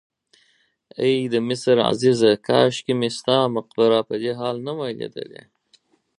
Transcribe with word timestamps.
ای 1.01 1.13
د 1.33 1.35
مصر 1.47 1.75
عزیزه 1.89 2.31
کاشکې 2.47 2.93
مې 2.99 3.09
ستا 3.17 3.37
مقبره 3.55 3.99
په 4.09 4.15
دې 4.21 4.31
حال 4.39 4.57
نه 4.67 4.71
وای 4.77 4.93
لیدلې. 4.99 5.43